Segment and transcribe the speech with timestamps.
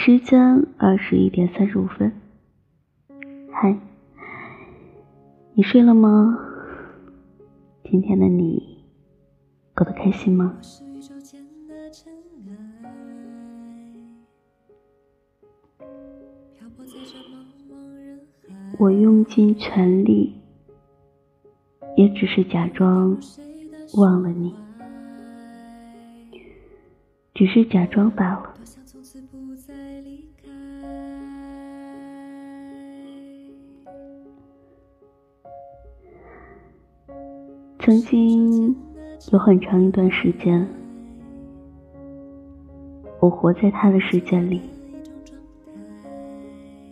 [0.00, 2.12] 时间二十一点三十五分。
[3.50, 3.76] 嗨，
[5.54, 6.38] 你睡了吗？
[7.82, 8.78] 今天的你
[9.74, 10.56] 过得开心吗？
[18.78, 20.32] 我用尽全力，
[21.96, 23.18] 也只是假装
[23.96, 24.54] 忘了你，
[27.34, 28.47] 只是假装罢了。
[37.88, 38.76] 曾经
[39.32, 40.68] 有很长一段时间，
[43.18, 44.60] 我活在他的世界里，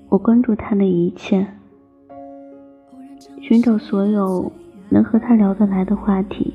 [0.08, 1.46] 我关注他的一切。
[3.42, 4.50] 寻找所有
[4.88, 6.54] 能和他聊得来的话题。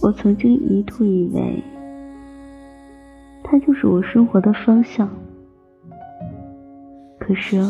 [0.00, 1.60] 我曾经一度以为，
[3.42, 5.10] 他就是我生活的方向。
[7.18, 7.60] 可是，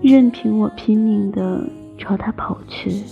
[0.00, 1.68] 任凭我拼命的
[1.98, 3.02] 朝他跑去，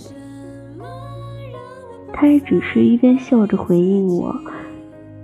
[2.13, 4.33] 他也只是一边笑着回应我，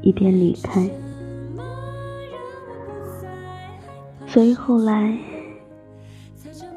[0.02, 0.90] 一边离开。
[4.28, 5.18] 所以后来，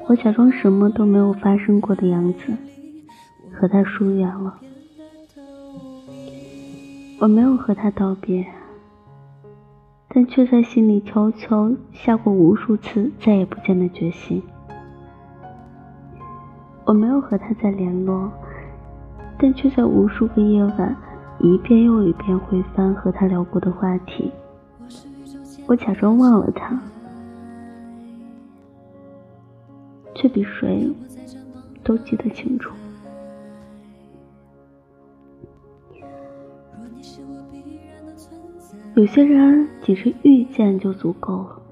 [0.06, 2.52] 我假装什么都没有发生过的样子，
[3.52, 4.60] 和他疏远了。
[7.18, 8.46] 我没有和他道别，
[10.08, 14.42] 但却在心里悄悄下过无数次再也不见的决心。
[16.86, 18.30] 我没有和他再联络，
[19.36, 20.96] 但却在无数个夜晚，
[21.40, 24.32] 一遍又一遍回翻和他聊过的话题。
[25.66, 26.80] 我假装忘了他。
[30.14, 30.90] 却比谁
[31.84, 32.72] 都记得清楚。
[38.94, 41.62] 有些人只是遇见就足够了，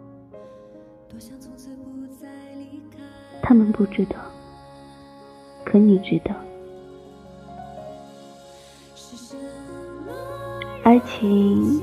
[3.41, 4.16] 他们不知道，
[5.64, 6.34] 可你知道。
[10.82, 11.82] 爱情，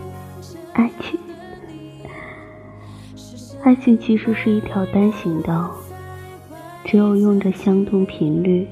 [0.74, 1.19] 爱情，
[3.64, 5.75] 爱情其实是一条单行道。
[6.84, 8.68] 只有用着相同频率、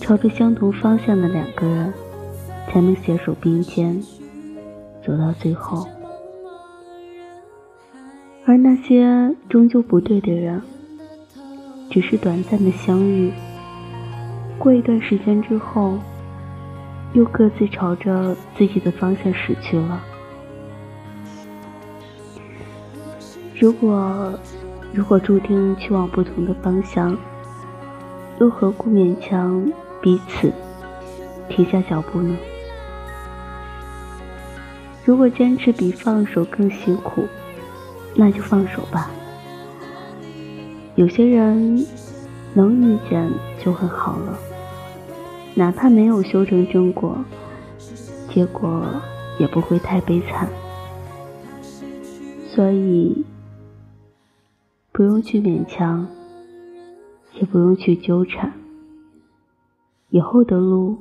[0.00, 1.92] 朝着相同方向的两个人，
[2.68, 4.00] 才能携手并肩
[5.04, 5.86] 走到最后。
[8.44, 10.60] 而那些终究不对的人，
[11.90, 13.32] 只是短暂的相遇，
[14.58, 15.98] 过一段时间之后，
[17.12, 20.02] 又各自朝着自己的方向驶去了。
[23.58, 24.38] 如果……
[24.90, 27.14] 如果注定去往不同的方向，
[28.40, 29.70] 又何故勉强
[30.00, 30.50] 彼此
[31.50, 32.34] 停下脚步呢？
[35.04, 37.28] 如果坚持比放手更辛苦，
[38.14, 39.10] 那就放手吧。
[40.94, 41.86] 有些人
[42.54, 43.30] 能遇见
[43.68, 44.38] 就很好了，
[45.54, 47.22] 哪怕没有修成正果，
[48.30, 48.82] 结果
[49.38, 50.48] 也不会太悲惨。
[52.46, 53.26] 所以。
[54.90, 56.08] 不用去勉强，
[57.34, 58.52] 也不用去纠缠。
[60.08, 60.98] 以后的路，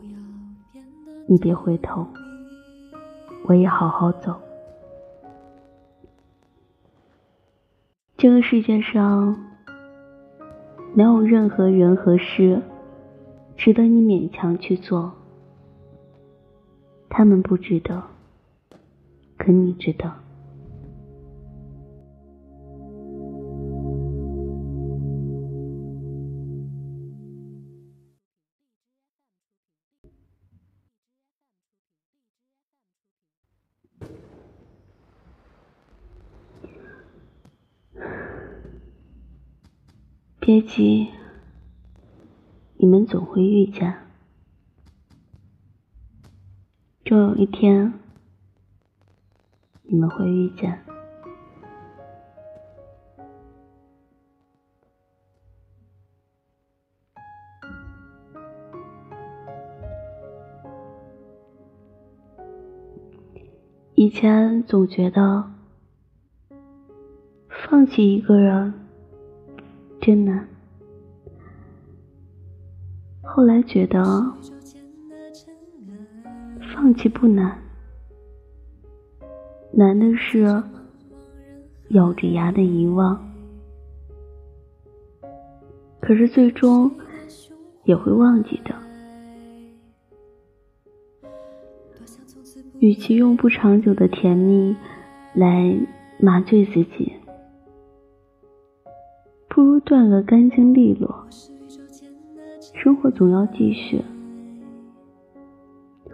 [1.27, 2.05] 你别回头，
[3.45, 4.35] 我也好好走。
[8.17, 9.46] 这个世界上，
[10.97, 12.59] 没有任何人和事
[13.55, 15.13] 值得你勉强去做。
[17.07, 18.01] 他们不值得，
[19.37, 20.11] 可你值得。
[40.47, 41.09] 别急，
[42.77, 43.97] 你们总会遇见。
[47.03, 47.91] 终有一天，
[49.83, 50.85] 你们会遇见。
[63.95, 65.51] 以前总觉得，
[67.49, 68.86] 放弃一个人。
[70.07, 70.47] 真难。
[73.21, 74.01] 后来觉得
[76.73, 77.59] 放弃不难，
[79.73, 80.63] 难的是
[81.89, 83.21] 咬着牙的遗忘。
[85.99, 86.89] 可是最终
[87.83, 88.73] 也会忘记的。
[92.79, 94.73] 与其用不长久的甜蜜
[95.33, 95.77] 来
[96.21, 97.16] 麻醉自己，
[99.57, 101.25] 不如断个干净利落。
[102.75, 103.99] 生活总要继续，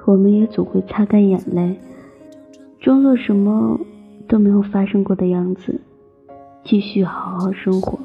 [0.06, 1.78] 我们也总会擦干眼泪，
[2.80, 3.78] 装作什么
[4.30, 5.81] 都没有发生过的样子，
[6.63, 8.00] 继续好好生活。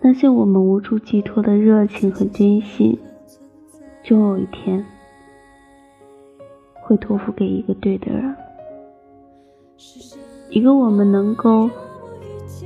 [0.00, 2.98] 那些我们无处寄托的热情和坚信，
[4.02, 4.82] 终有一天
[6.72, 8.34] 会托付给一个对的人，
[10.48, 11.68] 一个我们能够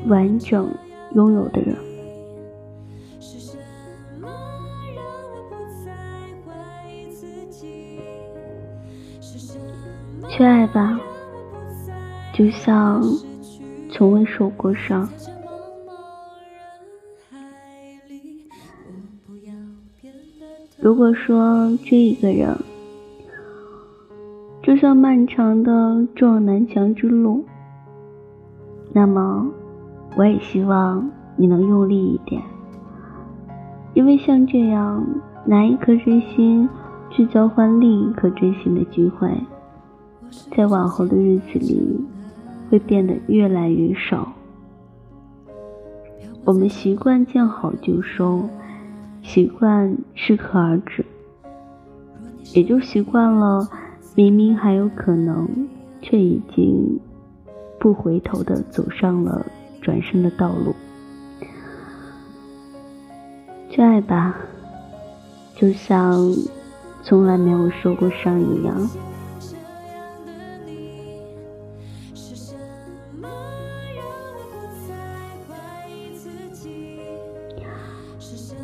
[0.07, 0.69] 完整
[1.15, 1.77] 拥有的人。
[10.29, 11.01] 去爱吧，
[12.33, 13.03] 就像
[13.91, 15.09] 从未受过伤。
[20.81, 22.57] 如果说追一个人，
[24.63, 27.45] 就像漫长的撞南墙之路，
[28.93, 29.51] 那么
[30.19, 32.43] 我也希望你能用力一点，
[33.95, 35.07] 因为像这样
[35.45, 36.69] 拿一颗真心
[37.09, 39.33] 去交换另一颗真心的机会，
[40.57, 42.05] 在往后的日子里
[42.69, 44.33] 会变得越来越少。
[46.45, 48.43] 我们习惯见好就收。
[49.23, 51.05] 习惯适可而止，
[52.55, 53.69] 也就习惯了
[54.15, 55.47] 明明还有可能，
[56.01, 56.99] 却已经
[57.79, 59.45] 不回头的走上了
[59.89, 60.77] 转身的道路。
[63.71, 64.37] 去爱吧，
[65.57, 66.31] 就像
[67.03, 68.91] 从来没有受过伤一样。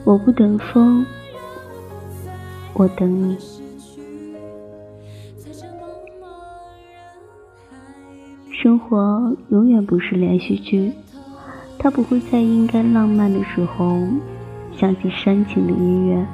[0.04, 1.06] 我不等风，
[2.74, 3.38] 我等你。
[8.50, 10.92] 生活永远不是连续剧，
[11.84, 14.00] 他不会在应该浪漫的时候
[14.74, 16.26] 响起煽情的音乐，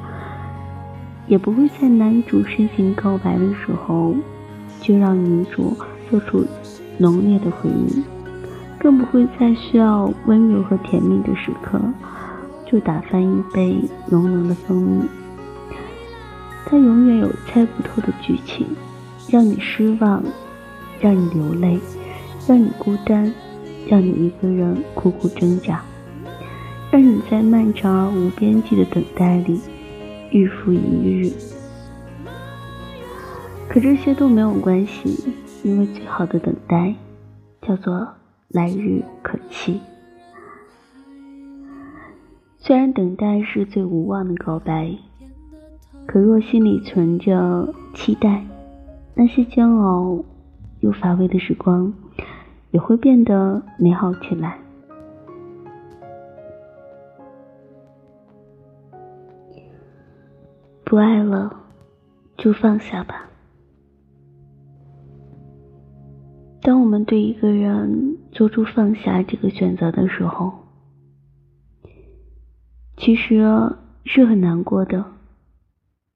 [1.27, 4.15] 也不会在男主深情告白的时候
[4.81, 5.77] 就让女主
[6.09, 6.47] 做出
[6.99, 8.05] 浓烈的回应，
[8.79, 11.81] 更不会在需要温柔和甜蜜的时刻。
[12.65, 13.77] 就打翻一杯
[14.09, 15.03] 浓浓的蜂蜜，
[16.65, 18.65] 他永远有猜不透的剧情，
[19.29, 20.23] 让你失望，
[21.01, 21.81] 让你流泪，
[22.47, 23.35] 让你孤单，
[23.91, 25.83] 让你一个人苦苦挣扎，
[26.93, 29.61] 让你在漫长而无边际的等待里
[30.31, 31.33] 日复一日。
[33.69, 35.33] 可这些都没有关系，
[35.65, 36.95] 因为最好的等待
[37.63, 38.07] 叫做
[38.47, 39.81] 来日可期。
[42.59, 44.97] 虽然等待是最无望的告白，
[46.07, 48.47] 可若心里存着期待，
[49.15, 50.25] 那些煎熬
[50.79, 51.93] 又乏味的时光
[52.71, 54.59] 也会变得美好起来。
[60.85, 61.55] 不爱了，
[62.37, 63.29] 就放下吧。
[66.63, 70.53] 当我们对一个人做出放下这个选择的时候，
[72.97, 73.43] 其实
[74.05, 75.05] 是很难过的，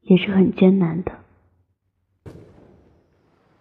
[0.03, 1.13] 也是很艰难的。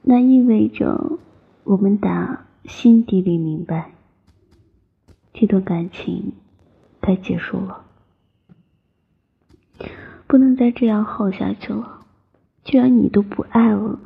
[0.01, 1.19] 那意味着
[1.63, 3.91] 我们打心底里明白，
[5.33, 6.33] 这段感情
[7.01, 7.85] 该结束了，
[10.27, 12.05] 不能再这样耗下去了。
[12.63, 13.99] 既然你都不爱了，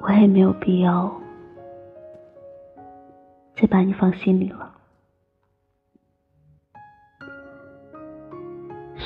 [0.00, 1.20] 我也没有必要
[3.56, 4.76] 再把你放心里了。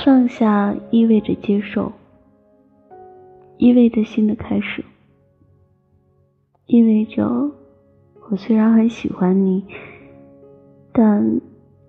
[0.05, 1.93] 放下意味着接受，
[3.57, 4.85] 意味着新的开始，
[6.67, 7.51] 意味着
[8.33, 9.63] 我虽然很喜欢你，
[10.91, 11.39] 但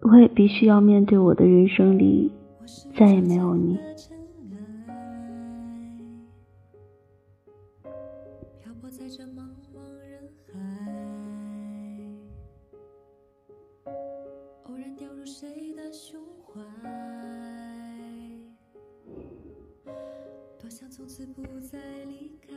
[0.01, 2.29] 我也必须要面对我的人生里
[2.93, 3.79] 再也没有你。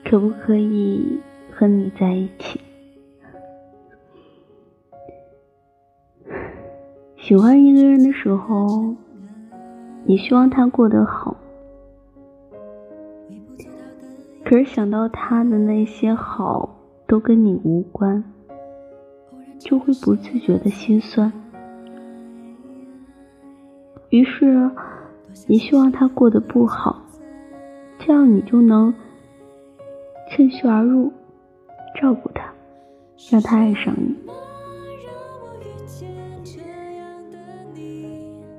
[0.05, 1.21] 可不可以
[1.53, 2.66] 和你在一起？
[7.27, 8.95] 喜欢一个人的时候，
[10.05, 11.37] 你希望他过得好，
[14.45, 18.23] 可是想到他的那些好都跟你无关，
[19.59, 21.33] 就会不自觉的心酸。
[24.11, 24.71] 于是，
[25.49, 27.03] 你希望他过得不好。
[27.99, 28.95] 这样你就能
[30.31, 31.13] 趁虚而入，
[32.01, 32.45] 照顾他，
[33.33, 34.15] 让他爱上你。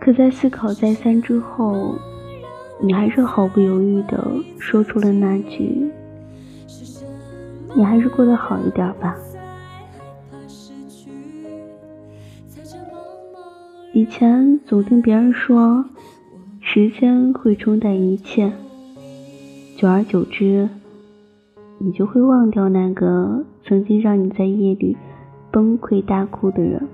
[0.08, 1.94] 可在思考再三之后，
[2.80, 4.26] 你还是毫不犹豫的
[4.58, 5.92] 说出了那句
[7.76, 9.18] ：“你还是过得好一点吧。”
[13.92, 15.84] 以前总听别人说，
[16.62, 18.50] 时间会冲淡一切，
[19.76, 20.70] 久而久之，
[21.80, 24.96] 你就会忘掉那个曾经让你在夜里
[25.52, 26.88] 崩溃大哭的人。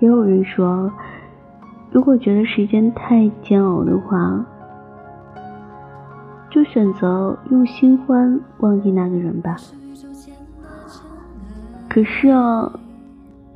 [0.00, 0.92] 也有人说。
[1.96, 4.44] 如果觉得时间太煎熬的话，
[6.50, 9.56] 就选择用新欢忘记那个人吧。
[11.88, 12.70] 可是啊，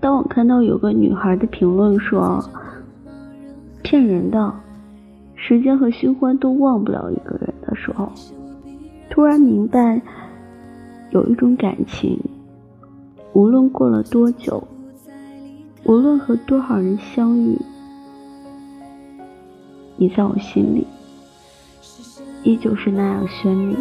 [0.01, 2.43] 当我看到有个女孩的评论说
[3.83, 4.51] 骗人的，
[5.35, 8.11] 时间和新欢都忘不了一个人的时候，
[9.11, 10.01] 突然明白，
[11.11, 12.19] 有一种感情，
[13.35, 14.67] 无论过了多久，
[15.85, 17.55] 无论和多少人相遇。
[20.01, 20.87] 你在我心里，
[22.43, 23.77] 依旧是那样绚丽。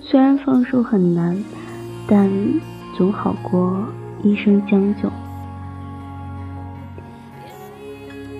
[0.00, 1.36] 虽然放手很难，
[2.08, 2.30] 但
[2.96, 3.86] 总好过。
[4.22, 5.10] 一生将就，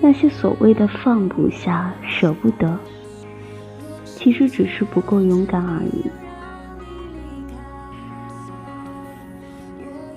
[0.01, 2.79] 那些所谓的放不下、舍不得，
[4.05, 6.09] 其实只是不够勇敢而已。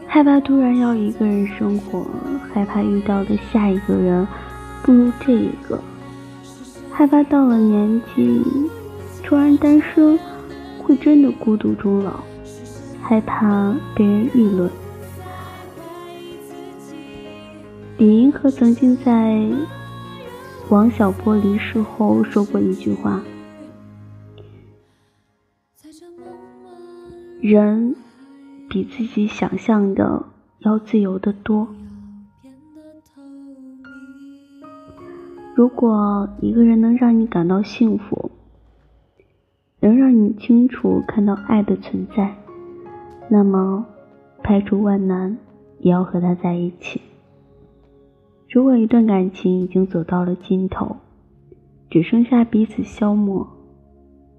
[0.06, 2.06] 害怕突然要一个人生活，
[2.54, 4.26] 害怕遇到的下一个人
[4.82, 5.78] 不如这一个，
[6.90, 8.42] 害怕到了年纪
[9.22, 10.18] 突然单身
[10.78, 12.20] 会真的孤独终老，
[13.02, 14.70] 害怕被人议论。
[17.98, 19.42] 李银河曾经在
[20.68, 23.22] 王小波离世后说过一句话
[27.40, 27.96] ：“人
[28.68, 30.26] 比自己想象的
[30.58, 31.66] 要自由的多。
[35.54, 38.30] 如果一个人能让你感到幸福，
[39.80, 42.36] 能让你清楚看到爱的存在，
[43.30, 43.86] 那么
[44.42, 45.38] 排除万难
[45.78, 47.00] 也要和他在一起。”
[48.48, 50.96] 如果一段感情已经走到了尽头，
[51.90, 53.46] 只剩下彼此消磨，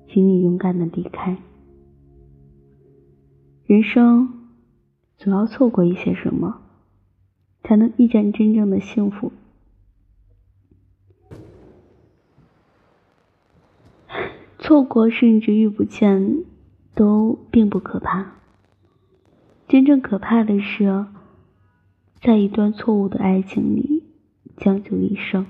[0.08, 1.38] 请你勇敢的离开。
[3.66, 4.50] 人生
[5.18, 6.62] 总要错过一些什么，
[7.64, 9.32] 才能遇见真正的幸福。
[14.58, 16.44] 错过甚至遇不见，
[16.96, 18.34] 都并不可怕。
[19.68, 21.06] 真正可怕的是，
[22.22, 23.97] 在一段错误的爱情里。
[24.58, 25.46] 将就一生，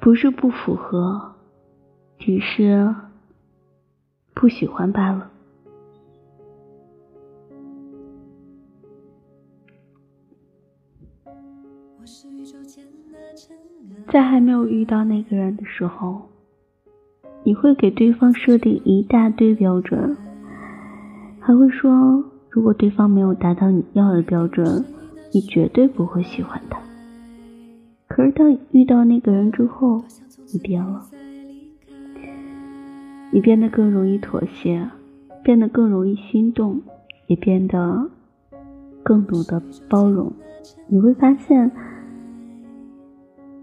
[0.00, 1.36] 不是不符合，
[2.18, 2.94] 只是
[4.34, 5.30] 不喜欢罢了。
[14.12, 16.22] 在还没有遇到那个人的时候，
[17.44, 20.16] 你会给对方设定一大堆标准，
[21.38, 24.84] 还会说，如果对方没有达到你要的标准，
[25.32, 26.80] 你绝对不会喜欢他。
[28.08, 30.02] 可是当遇到那个人之后，
[30.52, 31.06] 你变了，
[33.30, 34.90] 你变得更容易妥协，
[35.44, 36.80] 变得更容易心动，
[37.28, 38.10] 也变得
[39.04, 40.32] 更懂得包容。
[40.88, 41.70] 你会发现。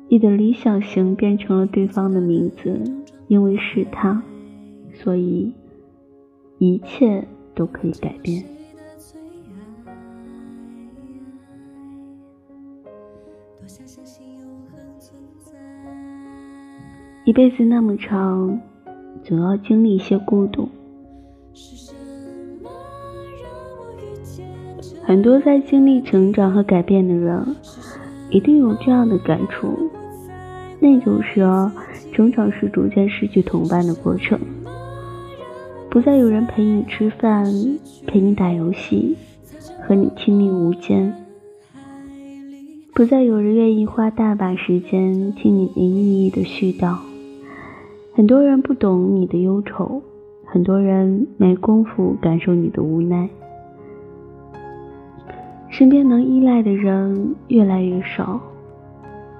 [0.09, 2.81] 你的理想型变成了对方的名字，
[3.27, 4.23] 因为是他，
[4.93, 5.53] 所以
[6.59, 8.43] 一切都可以改变。
[17.25, 18.61] 一辈子那么长，
[19.21, 20.69] 总要经历一些孤独。
[25.03, 27.55] 很多在经历成长和改变的人，
[28.29, 29.89] 一定有这样的感触。
[30.87, 31.41] 那就是
[32.13, 34.39] 成长是逐渐失去同伴的过程，
[35.89, 37.43] 不再有人陪你吃饭，
[38.05, 39.17] 陪你打游戏，
[39.85, 41.13] 和你亲密无间，
[42.93, 46.95] 不再有人愿意花大把时间听你没意义的絮叨。
[48.13, 50.01] 很多人不懂你的忧愁，
[50.45, 53.27] 很多人没工夫感受你的无奈。
[55.69, 58.39] 身边能依赖的人越来越少，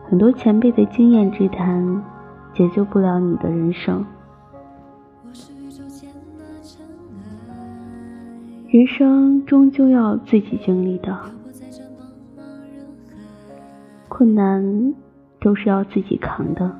[0.10, 2.04] 很多前辈的经验之谈
[2.54, 4.06] 解救不了你的人生。
[8.70, 11.18] 人生终究要自己经历的，
[14.08, 14.94] 困难
[15.40, 16.72] 都是要自己扛的。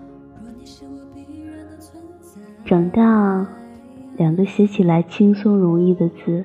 [2.65, 3.48] 长大，
[4.15, 6.43] 两个写起来轻松容易的字，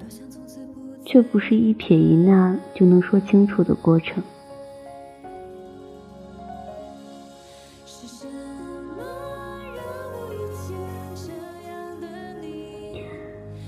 [1.05, 4.23] 却不是一撇一捺就能说清楚的过程。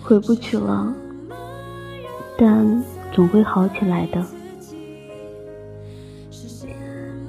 [0.07, 0.95] 回不去了，
[2.37, 4.23] 但总会好起来的。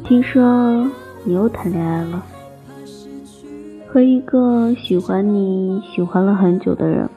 [0.04, 0.86] 听说
[1.24, 2.22] 你又谈恋爱了。
[3.88, 7.10] 和一个喜欢你喜欢了很久的人，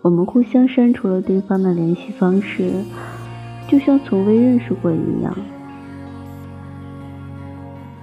[0.00, 2.72] 我们互相删除了对方的联系方式，
[3.68, 5.36] 就像从未认识过一样。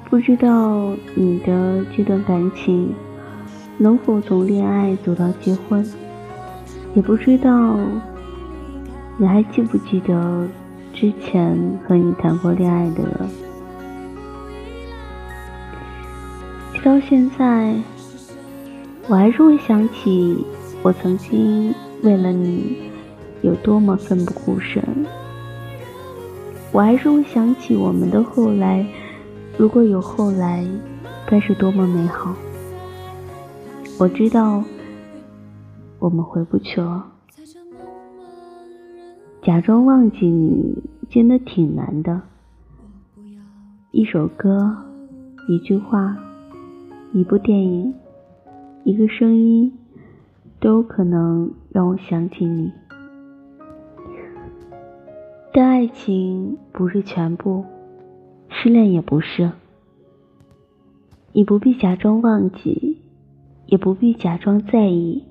[0.08, 2.94] 不知道你的这段感情
[3.77, 5.86] 能否从恋爱走到结婚，
[6.94, 7.77] 也不知道
[9.18, 10.48] 你还记不记得
[10.94, 13.30] 之前和你谈过恋爱的人。
[16.84, 17.74] 到现在，
[19.08, 20.46] 我还是会想起
[20.82, 22.91] 我曾经为了你
[23.41, 24.84] 有多么奋不顾身。
[26.74, 28.86] 我还是会想起我们的后来，
[29.58, 30.65] 如果有后来，
[31.26, 32.36] 该是多么美好。
[33.99, 34.63] 我知道
[35.99, 37.06] 我们回不去了，
[39.41, 40.75] 假装忘记你
[41.10, 42.21] 真的挺难的。
[43.91, 44.75] 一首歌，
[45.47, 46.17] 一句话。
[47.13, 47.93] 一部电影，
[48.84, 49.71] 一个声音，
[50.60, 52.71] 都可能让我想起你。
[55.53, 57.63] 但爱情不是全部，
[58.49, 59.51] 失恋也不是。
[61.34, 62.97] 你不必假装忘记，
[63.65, 65.26] 也不必假装在意，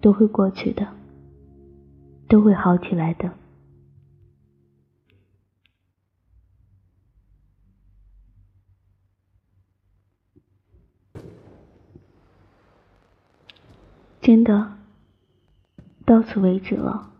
[0.00, 0.88] 都会过去的，
[2.28, 3.32] 都会好起来的。
[14.20, 14.72] 真的，
[16.04, 17.12] 到此为止了。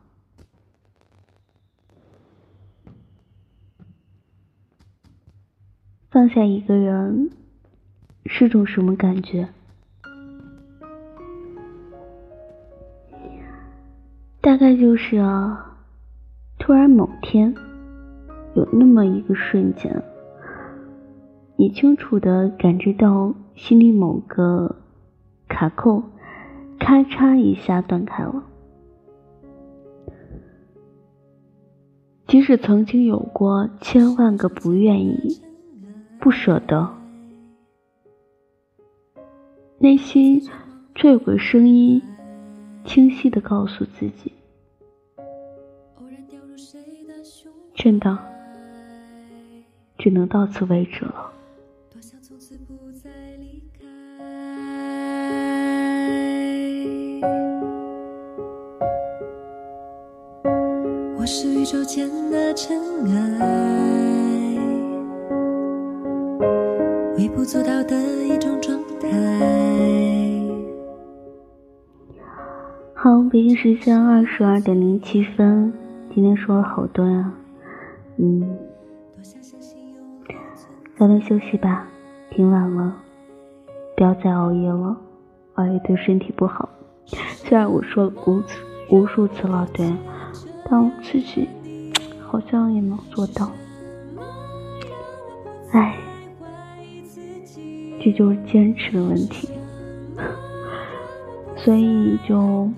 [6.11, 7.31] 放下一个人
[8.25, 9.51] 是种什么感觉？
[14.47, 15.77] 大概就是啊，
[16.57, 17.53] 突然某天，
[18.55, 20.05] 有那么一个瞬间，
[21.57, 24.77] 你清楚的感知到心里某个
[25.49, 26.01] 卡扣。
[26.79, 28.45] 咔嚓一下断开了。
[32.29, 35.41] 即使曾经有过千万个不愿意、
[36.21, 36.89] 不舍得，
[39.79, 40.41] 内心
[40.95, 42.01] 却有个声音
[42.85, 44.33] 清晰的告诉自己：
[47.77, 48.19] 真的，
[49.99, 51.31] 只能到此为止了。
[61.17, 64.59] 我是宇宙间的尘埃，
[67.19, 69.09] 微不足道的一种状态。
[72.95, 75.73] 好，北京时间二十二点零七分，
[76.15, 77.33] 今天说了好多呀，
[78.19, 78.59] 嗯，
[80.97, 81.87] 早点休息吧，
[82.31, 82.97] 挺晚了，
[83.97, 84.97] 不要再熬夜了，
[85.55, 86.69] 熬夜对身体不好。
[87.07, 88.43] 虽然我说了无
[88.91, 89.93] 无数次了，对。
[90.69, 91.49] 但我自己
[92.27, 93.53] 好像也能做到，
[95.71, 95.97] 哎，
[98.03, 99.49] 这就是坚持的问题，
[101.57, 102.69] 所以就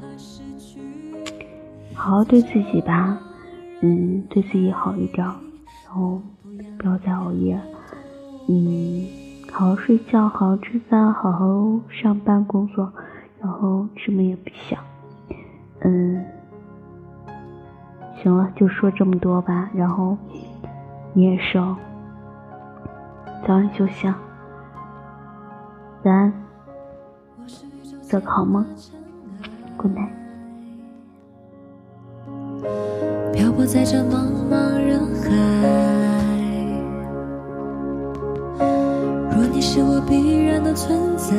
[1.95, 3.19] 好好对自己吧，
[3.81, 5.25] 嗯，对自己好一点，
[5.87, 6.21] 然后
[6.79, 7.61] 不要再熬夜，
[8.49, 9.07] 嗯，
[9.53, 11.47] 好好睡觉，好好吃饭，好好
[11.89, 12.93] 上班工作，
[13.41, 14.83] 然后什么也不想，
[15.81, 16.25] 嗯。
[18.21, 19.71] 行了，就说这么多吧。
[19.73, 20.19] 然后
[21.13, 21.77] 你也是哦，
[23.47, 24.09] 早点休息，
[26.03, 26.33] 晚安，
[28.03, 28.67] 做个好梦
[29.77, 30.18] ，Good night。
[33.39, 35.31] 漂泊在这茫茫人海。
[39.31, 41.37] 若你是我必然的存在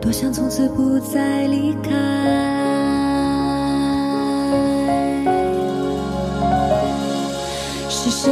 [0.00, 1.90] 多想从此不再离开。
[7.90, 8.30] 是什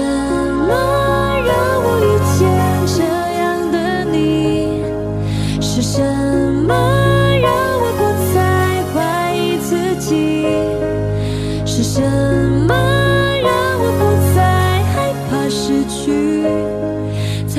[0.66, 0.97] 么？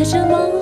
[0.10, 0.59] 着梦